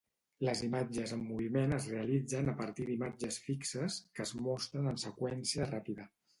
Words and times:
Les 0.47 0.61
imatges 0.67 1.13
en 1.17 1.21
moviment 1.27 1.75
es 1.77 1.85
realitzen 1.91 2.49
a 2.49 2.57
partir 2.63 2.89
d'imatges 2.89 3.39
fixes 3.45 4.01
que 4.17 4.27
es 4.29 4.35
mostren 4.49 4.93
en 4.95 5.01
seqüència 5.07 5.73
ràpida. 5.73 6.13